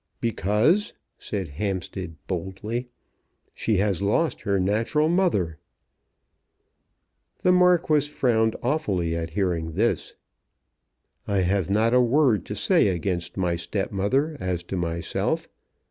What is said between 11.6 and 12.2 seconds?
not a